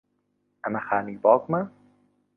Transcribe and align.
ئەمە 0.63 0.81
خانووی 0.87 1.21
باوکمە. 1.23 1.61